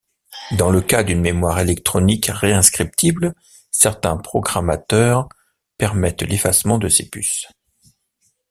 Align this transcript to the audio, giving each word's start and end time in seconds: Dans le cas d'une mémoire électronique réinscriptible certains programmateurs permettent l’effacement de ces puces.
Dans 0.57 0.71
le 0.71 0.81
cas 0.81 1.03
d'une 1.03 1.21
mémoire 1.21 1.59
électronique 1.59 2.25
réinscriptible 2.25 3.35
certains 3.69 4.17
programmateurs 4.17 5.29
permettent 5.77 6.23
l’effacement 6.23 6.79
de 6.79 6.89
ces 6.89 7.07
puces. 7.07 7.45